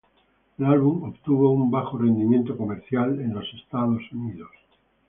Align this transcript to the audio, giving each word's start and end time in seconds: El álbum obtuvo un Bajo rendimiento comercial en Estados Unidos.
El 0.57 0.65
álbum 0.65 1.03
obtuvo 1.09 1.51
un 1.51 1.69
Bajo 1.69 1.95
rendimiento 1.99 2.57
comercial 2.57 3.19
en 3.19 3.37
Estados 3.37 4.01
Unidos. 4.11 4.49